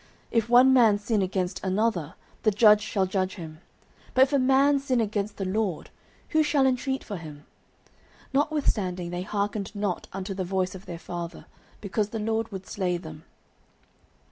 [0.31, 3.61] 09:002:025 If one man sin against another, the judge shall judge him:
[4.15, 5.91] but if a man sin against the LORD,
[6.29, 7.45] who shall intreat for him?
[8.33, 11.45] Notwithstanding they hearkened not unto the voice of their father,
[11.81, 13.25] because the LORD would slay them.